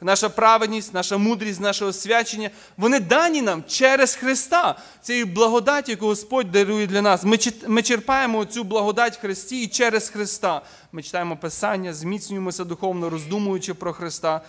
[0.00, 6.52] Наша праведність, наша мудрість, наше освячення, вони дані нам через Христа, цією благодаті, яку Господь
[6.52, 7.24] дарує для нас.
[7.66, 10.62] Ми, черпаємо цю благодать в Христі і через Христа.
[10.92, 14.40] Ми читаємо Писання, зміцнюємося духовно, роздумуючи про Христа,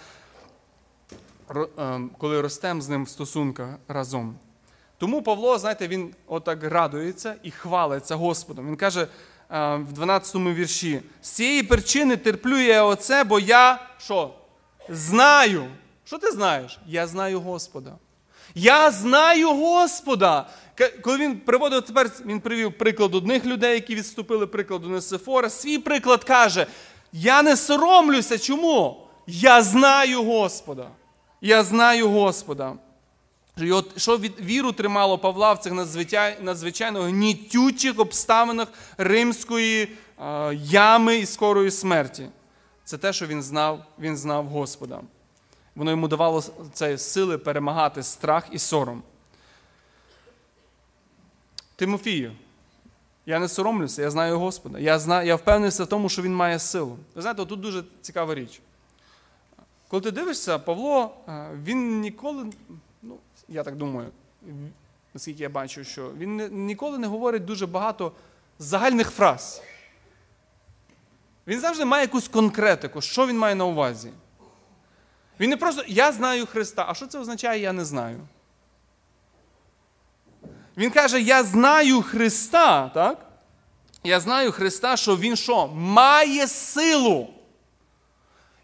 [1.78, 4.36] ем, коли ростемо з ним в стосунках разом.
[4.98, 8.68] Тому Павло, знаєте, він отак радується і хвалиться Господом.
[8.68, 14.34] Він каже е, в 12 вірші: з цієї причини терплю я оце, бо я що?
[14.90, 15.66] Знаю.
[16.06, 16.80] Що ти знаєш?
[16.88, 17.92] Я знаю Господа.
[18.56, 20.50] Я знаю Господа.
[21.02, 25.50] Коли він приводив тепер, він привів приклад одних людей, які відступили прикладу Несифора.
[25.50, 26.68] Свій приклад каже:
[27.12, 28.38] Я не соромлюся.
[28.38, 29.08] Чому?
[29.28, 30.88] Я знаю Господа.
[31.42, 32.74] Я знаю Господа.
[33.98, 41.26] Що від віру тримало Павла в цих надзвичай, надзвичайно гнітючих обставинах римської е, ями і
[41.26, 42.30] скорої смерті.
[42.84, 45.02] Це те, що він знав, він знав Господа.
[45.76, 49.04] Воно йому давало це сили перемагати страх і сором.
[51.76, 52.32] Тимофію,
[53.26, 54.80] я не соромлюся, я знаю Господа.
[54.80, 56.98] Я знаю, я впевнився в тому, що він має силу.
[57.16, 58.62] Ви знаєте, тут дуже цікава річ.
[59.88, 62.46] Коли ти дивишся, Павло, е, він ніколи,
[63.06, 64.12] ну, я так думаю,
[65.14, 68.12] наскільки я бачу, що він ніколи не говорить дуже багато
[68.60, 69.62] загальних фраз.
[71.48, 74.12] Він завжди має якусь конкретику, що він має на увазі.
[75.40, 76.86] Він не просто я знаю Христа.
[76.88, 78.20] А що це означає, я не знаю.
[80.78, 83.26] Він каже: Я знаю Христа, так?
[84.04, 85.68] Я знаю Христа, що Він що?
[85.68, 87.35] Має силу.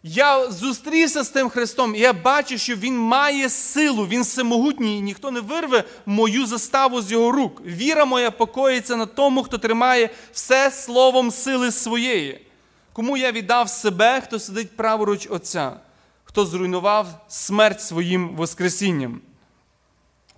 [0.04, 5.02] Я зустрівся з тим Христом, і я бачу, що Він має силу, Він всемогутній, і
[5.02, 7.62] ніхто не вирве мою заставу з його рук.
[7.66, 12.46] Віра моя покоїться на тому, хто тримає все словом сили своєї.
[12.94, 15.74] Кому я віддав себе, хто сидить праворуч Отця,
[16.24, 19.22] хто зруйнував смерть своїм Воскресінням.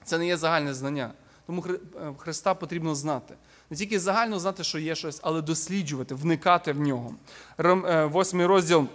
[0.06, 1.12] Це не є загальне знання.
[1.48, 1.80] Тому е,
[2.18, 3.34] Христа потрібно знати.
[3.70, 7.16] Не тільки загально знати, що є щось, але досліджувати, вникати в нього.
[7.60, 8.88] Е, Восьмий розділ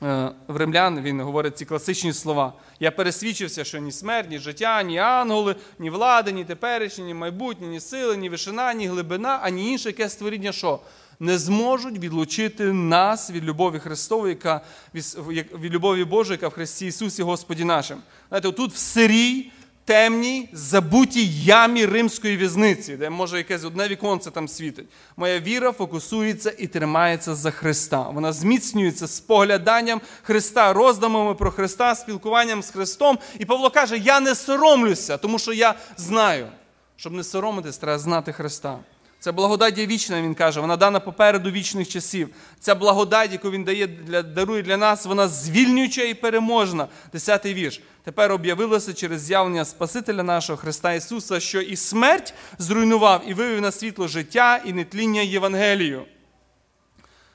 [0.00, 2.52] в римлян він говорить ці класичні слова.
[2.80, 7.66] Я пересвідчився, що ні смерть, ні життя, ні ангели, ні влади, ні теперішні, ні майбутнє,
[7.66, 10.80] ні сили, ні вишина, ні глибина, ані інше яке створіння, що
[11.20, 14.60] не зможуть відлучити нас від любові Христової, яка
[14.94, 17.98] від любові Божої, яка в Христі Ісусі Господі нашим.
[18.28, 19.50] Знаєте, тут в сирій,
[19.86, 24.86] темній, забутій ямі римської в'язниці, де може якесь одне віконце там світить.
[25.16, 28.02] Моя віра фокусується і тримається за Христа.
[28.02, 33.18] Вона зміцнюється спогляданням Христа, роздумами про Христа, спілкуванням з Христом.
[33.38, 36.48] І Павло каже: Я не соромлюся, тому що я знаю.
[36.96, 38.78] Щоб не соромитись, треба знати Христа.
[39.20, 42.28] Це благодать є вічна, він каже, вона дана попереду вічних часів.
[42.60, 46.88] Ця благодать, яку він дає для, дарує для нас, вона звільнююча і переможна.
[47.12, 47.80] Десятий вірш.
[48.04, 53.72] Тепер об'явилося через з'явлення Спасителя нашого Христа Ісуса, що і смерть зруйнував і вивів на
[53.72, 56.04] світло життя і нетління Євангелію.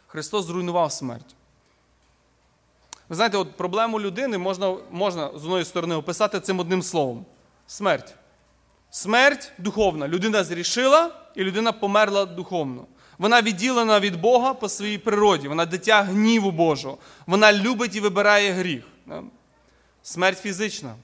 [0.07, 1.35] Христос зруйнував смерть.
[3.09, 7.25] Ви знаєте, от проблему людини можна, можна з одної сторони описати цим одним словом:
[7.67, 8.15] смерть.
[8.91, 10.07] Смерть духовна.
[10.07, 12.85] Людина зрішила, і людина померла духовно.
[13.17, 15.47] Вона відділена від Бога по своїй природі.
[15.47, 16.97] Вона дитя гніву Божого.
[17.27, 18.83] Вона любить і вибирає гріх.
[20.03, 20.95] Смерть фізична.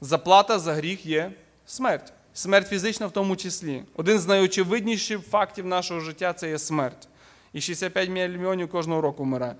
[0.00, 1.32] Заплата за гріх є
[1.66, 2.12] смерть.
[2.34, 3.82] Смерть фізична в тому числі.
[3.96, 7.08] Один з найочевидніших фактів нашого життя це є смерть.
[7.52, 9.54] І 65 мільйонів кожного року вмирає.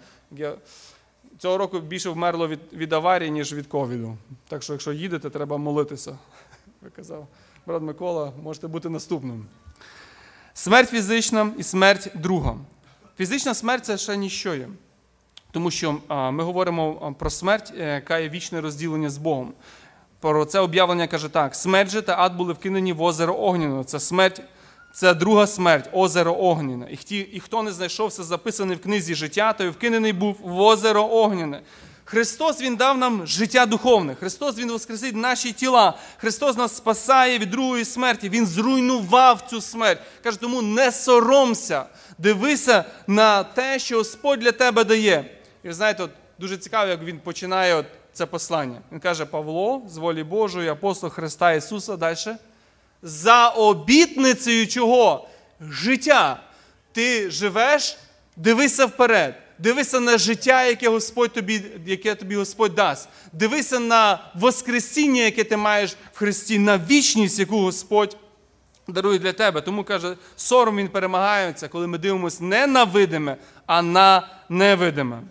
[1.38, 4.16] Цього року більше вмерло від, від аварії, ніж від ковіду.
[4.48, 6.18] Так що, якщо їдете, треба молитися.
[6.82, 7.26] Ви казав,
[7.66, 9.46] брат Микола, можете бути наступним.
[10.54, 12.56] Смерть фізична і смерть друга.
[13.18, 14.68] Фізична смерть це ще ніщо є.
[15.50, 19.52] Тому що ми говоримо про смерть, е, яка є вічне розділення з Богом.
[20.20, 23.84] Про це об'явлення каже так: смерть же та ад були вкинені в озеро Огняне.
[23.84, 24.42] Це смерть,
[24.94, 26.98] це друга смерть, озеро Огняне.
[27.10, 31.60] І, і хто не знайшовся записаний в книзі життя, той вкинений був в озеро Огняне.
[32.12, 34.14] Христос Він дав нам життя духовне.
[34.14, 35.98] Христос Він воскресить наші тіла.
[36.16, 38.28] Христос нас спасає від другої смерті.
[38.28, 40.00] Він зруйнував цю смерть.
[40.22, 41.84] Каже, тому не соромся,
[42.18, 45.24] дивися на те, що Господь для тебе дає.
[45.64, 48.80] І ви знаєте, от, дуже цікаво, як він починає от це послання.
[48.92, 52.16] Він каже: Павло, з волі Божої, апостол Христа Ісуса, далі.
[53.02, 55.28] За обітницею чого?
[55.60, 56.40] Життя.
[56.92, 57.98] Ти живеш,
[58.36, 59.34] дивися вперед.
[59.58, 63.08] Дивися на життя, яке Господь тобі, яке тобі Господь дасть.
[63.32, 68.16] Дивися на Воскресіння, яке ти маєш в Христі, на вічність, яку Господь
[68.88, 69.60] дарує для тебе.
[69.60, 73.36] Тому каже, сором він перемагається, коли ми дивимося не на видиме,
[73.66, 75.22] а на невидиме.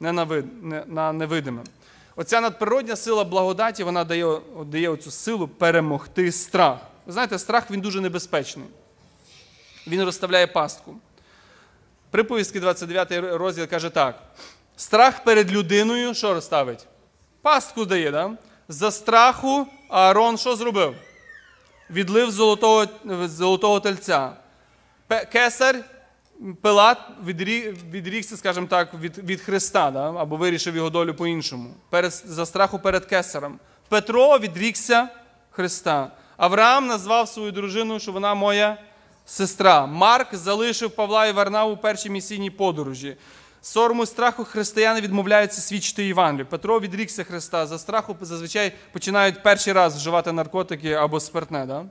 [0.00, 1.62] Не на, вид, не, на невидиме.
[2.16, 6.78] Оця надприродня сила благодаті, вона дає, дає оцю силу перемогти страх.
[7.06, 8.66] Ви знаєте, страх він дуже небезпечний.
[9.86, 10.96] Він розставляє пастку.
[12.16, 14.22] Приповістки 29 розділ каже так:
[14.76, 16.86] страх перед людиною що розставить?
[17.42, 18.30] Пастку дає, да?
[18.68, 20.94] За страху Аарон що зробив?
[21.90, 22.86] Відлив золотого,
[23.24, 24.32] золотого тельця.
[25.32, 25.76] Кесар,
[26.62, 30.12] Пилат відрі- відрікся, скажімо так, від, від Христа, да?
[30.12, 31.74] або вирішив його долю по-іншому.
[31.90, 33.58] Перед, за страху перед Кесарем.
[33.88, 35.08] Петро відрікся
[35.50, 36.10] Христа.
[36.36, 38.78] Авраам назвав свою дружину, що вона моя
[39.26, 39.86] сестра.
[39.86, 43.16] Марк залишив Павла і Варнаву у першій місійній подорожі.
[43.62, 46.46] Сорому страху християни відмовляються свідчити Євангелію.
[46.46, 47.66] Петро відрікся Христа.
[47.66, 51.66] За страху зазвичай починають перший раз вживати наркотики або спиртне.
[51.66, 51.84] Да?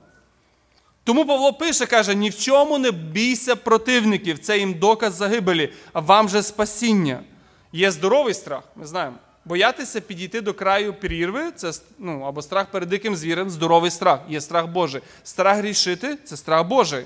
[1.04, 6.00] Тому Павло пише, каже: ні в чому не бійся противників, це їм доказ загибелі, а
[6.00, 7.20] вам же спасіння.
[7.72, 9.16] Є здоровий страх, ми знаємо.
[9.44, 14.20] Боятися підійти до краю прірви це ну, або страх перед диким звірем, здоровий страх.
[14.28, 15.02] Є страх Божий.
[15.24, 17.04] Страх грішити це страх Божий.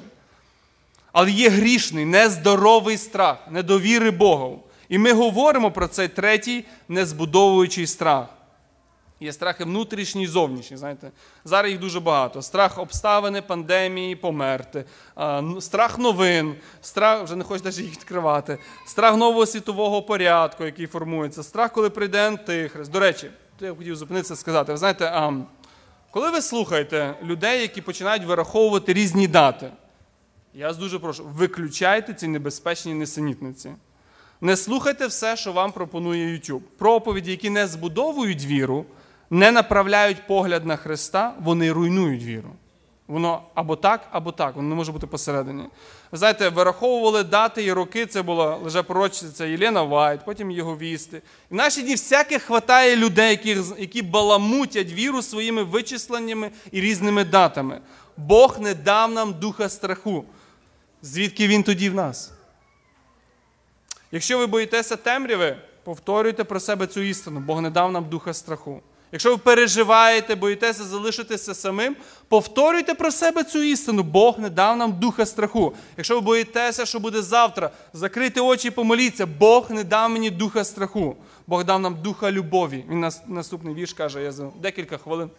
[1.13, 4.63] Але є грішний, нездоровий страх, недовіри Богу.
[4.89, 8.27] І ми говоримо про цей третій незбудовуючий страх.
[9.21, 10.77] Є страхи внутрішні і зовнішні.
[10.77, 11.11] Знаєте,
[11.45, 12.43] зараз їх дуже багато.
[12.43, 14.85] Страх обставини, пандемії, померти,
[15.61, 21.43] страх новин, страх вже не хочу навіть їх відкривати, страх нового світового порядку, який формується,
[21.43, 22.91] страх, коли прийде антихрист.
[22.91, 24.73] До речі, я хотів зупинитися сказати.
[24.73, 25.33] Ви знаєте,
[26.11, 29.71] коли ви слухаєте людей, які починають вираховувати різні дати,
[30.55, 33.71] я вас дуже прошу, виключайте ці небезпечні несенітниці.
[34.41, 36.61] Не слухайте все, що вам пропонує YouTube.
[36.79, 38.85] Проповіді, які не збудовують віру,
[39.31, 42.51] не направляють погляд на Христа, вони руйнують віру.
[43.09, 45.63] Воно або так, або так, воно не може бути посередині.
[46.13, 51.23] Ви знаєте, вираховували дати і роки, це була лжепророчиця Єлена Вайт, потім Єговісти.
[51.51, 57.25] І в наші дні всяких хватає людей, які, які баламутять віру своїми вичисленнями і різними
[57.25, 57.81] датами.
[58.17, 60.25] Бог не дав нам духа страху.
[61.03, 62.33] Звідки він тоді в нас?
[64.13, 67.41] Якщо ви боїтеся темряви, повторюйте про себе цю істину.
[67.41, 68.83] Бог не дав нам духа страху.
[69.13, 71.97] Якщо ви переживаєте, боїтеся залишитися самим,
[72.29, 74.03] повторюйте про себе цю істину.
[74.03, 75.75] Бог не дав нам духа страху.
[75.97, 79.27] Якщо ви боїтеся, що буде завтра, закрийте очі і помоліться.
[79.27, 81.17] Бог не дав мені духа страху.
[81.47, 82.85] Бог дав нам духа любові.
[82.89, 85.31] Він нас наступний вірш каже, я за декілька хвилин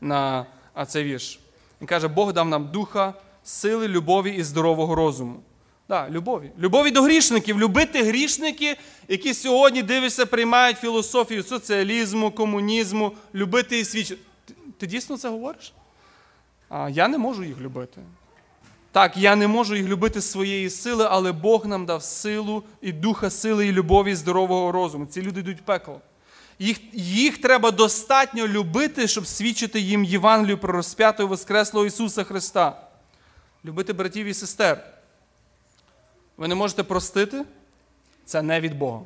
[0.00, 0.46] на
[0.86, 1.40] цей вірш.
[1.80, 3.14] Він каже, Бог дав нам духа,
[3.48, 5.40] сили, любові і здорового розуму.
[5.88, 6.50] Да, любові.
[6.58, 7.60] Любові до грішників.
[7.60, 8.76] Любити грішники,
[9.08, 14.20] які сьогодні дивишся, приймають філософію соціалізму, комунізму, любити і свідчити.
[14.44, 15.72] Ти, ти дійсно це говориш?
[16.68, 18.00] А я не можу їх любити.
[18.92, 23.30] Так, я не можу їх любити своєї сили, але Бог нам дав силу і духа
[23.30, 25.06] сили, і любові, і здорового розуму.
[25.06, 26.00] Ці люди йдуть в пекло.
[26.58, 32.87] Їх, їх треба достатньо любити, щоб свідчити їм Євангелію про розп'ятого і Воскреслого Ісуса Христа.
[33.64, 34.84] Любити братів і сестер.
[36.36, 37.44] Ви не можете простити?
[38.24, 39.00] Це не від Бога.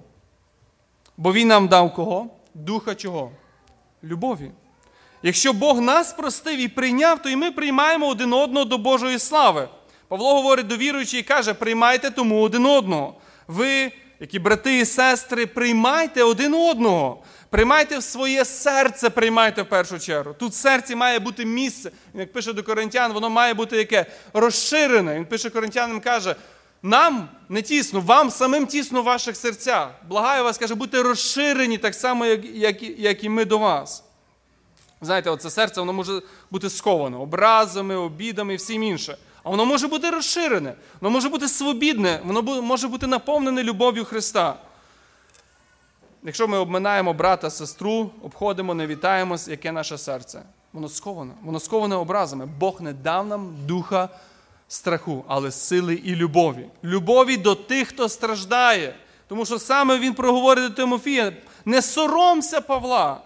[1.17, 2.27] Бо Він нам дав кого?
[2.55, 3.33] Духа чого?
[4.05, 4.51] Любові.
[5.23, 9.69] Якщо Бог нас простив і прийняв, то і ми приймаємо один одного до Божої слави.
[10.09, 13.15] Павло говорить до віруючих і каже: приймайте тому один одного.
[13.49, 13.93] Ви,
[14.23, 17.23] які брати і сестри, приймайте один одного.
[17.51, 20.35] Приймайте в своє серце, приймайте в першу чергу.
[20.39, 21.91] Тут в серці має бути місце.
[22.14, 25.14] Як пише до коринтян, воно має бути яке розширене.
[25.14, 26.37] Він пише коринтянам, каже:
[26.83, 29.91] нам не тісно, вам самим тісно в ваших серцях.
[30.09, 34.05] Благаю вас, каже, будьте розширені так само, як, як, як і ми до вас.
[35.01, 39.16] Знаєте, оце серце воно може бути сковане образами, обідами і всім інше.
[39.45, 44.57] А воно може бути розширене, воно може бути свобідне, воно може бути наповнене любов'ю Христа.
[46.22, 50.43] Якщо ми обминаємо брата, сестру, обходимо, не вітаємось, яке наше серце?
[50.72, 52.47] Воно сковане, воно сковане образами.
[52.47, 54.09] Бог не дав нам духа
[54.68, 56.66] страху, але сили і любові.
[56.84, 58.95] Любові до тих, хто страждає.
[59.28, 61.32] Тому що саме він проговорить до Тимофія:
[61.64, 63.20] не соромся Павла.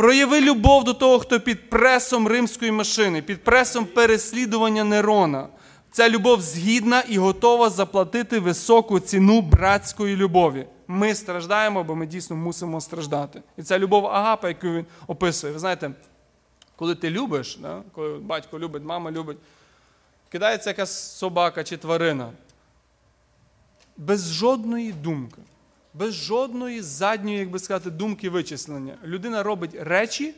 [0.00, 5.48] Прояви любов до того, хто під пресом римської машини, під пресом переслідування Нерона.
[5.90, 10.66] Ця любов згідна і готова заплатити високу ціну братської любові.
[10.86, 13.42] Ми страждаємо, бо ми дійсно мусимо страждати.
[13.56, 15.52] І ця любов Агапа, яку він описує.
[15.52, 15.90] Ви знаєте,
[16.76, 19.38] коли ти любиш, да, коли батько любить, мама любить,
[20.28, 22.32] кидається якась собака чи тварина.
[23.96, 25.42] Без жодної думки,
[25.94, 28.94] без жодної задньої, як би сказати, думки вичислення.
[29.04, 30.34] Людина робить речі,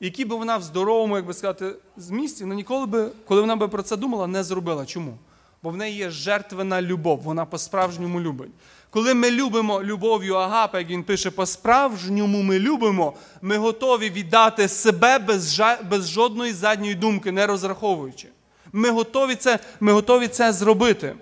[0.00, 3.68] які би вона в здоровому, як би сказати, змісті, але ніколи би, коли вона би
[3.68, 4.86] про це думала, не зробила.
[4.86, 5.18] Чому?
[5.62, 8.50] Бо в неї є жертвена любов, вона по-справжньому любить.
[8.90, 13.12] Коли ми любимо любов'ю Агапа, як він пише, по-справжньому ми любимо,
[13.42, 18.28] ми готові віддати себе без, без жодної задньої думки, не розраховуючи.
[18.72, 21.14] Ми готові це, ми готові це зробити.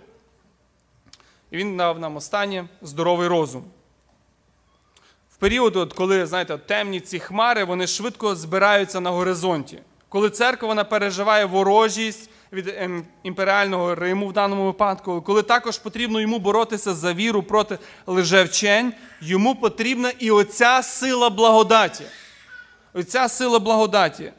[1.50, 3.64] І він дав нам останнє здоровий розум.
[5.30, 9.78] В період, от, коли, знаєте, темні ці хмари, вони швидко збираються на горизонті.
[10.08, 16.20] Коли церква вона переживає ворожість від ем, імперіального Риму в даному випадку, коли також потрібно
[16.20, 22.04] йому боротися за віру проти лжевчень, йому потрібна і оця сила благодаті.
[22.94, 24.32] Оця сила благодаті,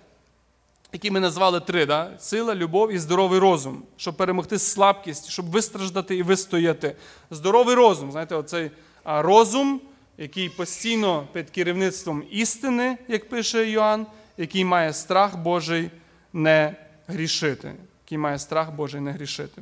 [0.94, 2.12] які ми назвали три: да?
[2.20, 6.96] сила, любов і здоровий розум, щоб перемогти слабкість, щоб вистраждати і вистояти.
[7.32, 8.72] Здоровий розум, знаєте, оцей
[9.06, 9.82] розум,
[10.18, 15.92] який постійно під керівництвом істини, як пише Йоанн, який має страх Божий
[16.34, 16.76] не
[17.08, 17.74] грішити.
[18.06, 19.62] Який має страх Божий не грішити.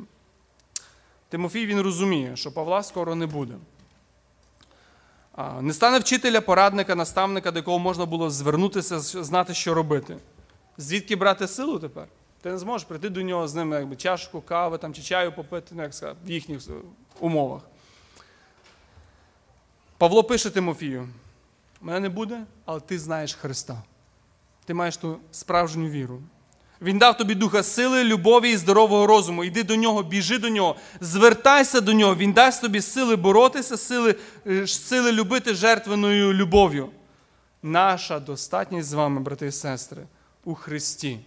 [1.29, 3.53] Тимофій він розуміє, що Павла скоро не буде.
[5.61, 10.17] Не стане вчителя, порадника, наставника, до якого можна було звернутися, знати, що робити.
[10.79, 12.07] Звідки брати силу тепер?
[12.41, 15.67] Ти не зможеш прийти до нього з ним якби, чашку кави там, чи чаю попити,
[15.75, 16.71] ну, як сказати, в їхніх е,
[17.19, 17.61] умовах.
[19.97, 21.07] Павло пише Тимофію:
[21.81, 23.83] мене не буде, але ти знаєш Христа.
[24.65, 26.21] Ти маєш ту справжню віру.
[26.81, 29.43] Він дав тобі духа сили, любові і здорового розуму.
[29.43, 32.15] Йди до нього, біжи до нього, звертайся до нього.
[32.15, 34.15] Він дасть тобі сили боротися, сили,
[34.47, 36.89] е, сили любити жертвеною любов'ю.
[37.63, 40.07] Наша достатність з вами, брати і сестри,
[40.49, 41.19] у Христі.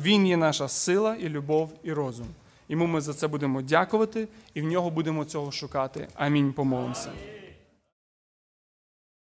[0.00, 2.26] Він є наша сила і любов, і розум.
[2.68, 6.08] Йому ми за це будемо дякувати і в нього будемо цього шукати.
[6.14, 6.52] Амінь.
[6.52, 7.10] Помолимося.